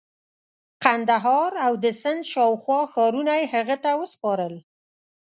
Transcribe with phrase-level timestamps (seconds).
[0.83, 4.53] قندهار او د سند شاوخوا ښارونه یې هغه ته وسپارل.